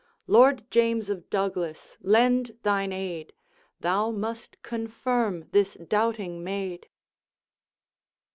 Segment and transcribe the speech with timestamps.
[0.25, 3.33] Lord James of Douglas, lend thine aid;
[3.81, 6.87] Thou must confirm this doubting maid.'